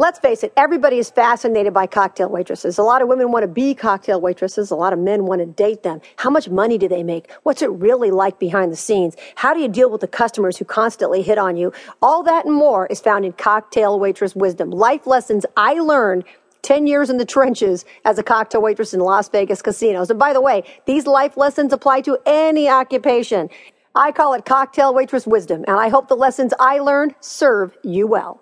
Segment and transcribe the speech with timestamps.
[0.00, 2.78] Let's face it, everybody is fascinated by cocktail waitresses.
[2.78, 4.70] A lot of women want to be cocktail waitresses.
[4.70, 6.00] A lot of men want to date them.
[6.16, 7.30] How much money do they make?
[7.42, 9.14] What's it really like behind the scenes?
[9.34, 11.74] How do you deal with the customers who constantly hit on you?
[12.00, 14.70] All that and more is found in Cocktail Waitress Wisdom.
[14.70, 16.24] Life lessons I learned
[16.62, 20.08] 10 years in the trenches as a cocktail waitress in Las Vegas casinos.
[20.08, 23.50] And by the way, these life lessons apply to any occupation.
[23.94, 28.06] I call it cocktail waitress wisdom, and I hope the lessons I learned serve you
[28.06, 28.40] well.